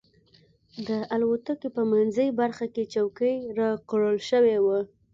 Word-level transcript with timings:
د 0.87 0.89
الوتکې 1.13 1.69
په 1.75 1.81
منځۍ 1.91 2.27
برخه 2.41 2.65
کې 2.73 2.83
چوکۍ 2.93 3.35
راکړل 3.59 4.17
شوې 4.29 4.57
وه. 4.65 4.79